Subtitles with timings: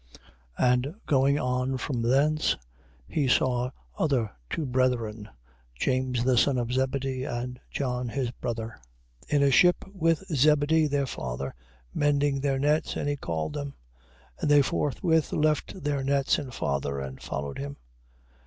[0.57, 0.69] 4:21.
[0.73, 2.57] And going on from thence,
[3.07, 3.69] he saw
[3.99, 5.29] other two brethren,
[5.75, 8.79] James the son of Zebedee, and John his brother,
[9.29, 11.53] in a ship with Zebedee their father,
[11.93, 13.75] mending their nets: and he called them.
[14.39, 14.41] 4:22.
[14.41, 17.77] And they forthwith left their nets and father, and followed him.